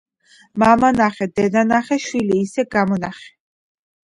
მამა 0.61 0.89
ნახე, 0.99 1.27
დედა 1.41 1.63
ნახე, 1.73 1.99
შვილი 2.07 2.41
ისე 2.47 2.67
გამონახე. 2.77 3.31